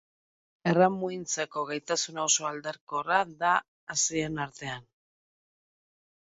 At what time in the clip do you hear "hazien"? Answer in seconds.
3.97-4.41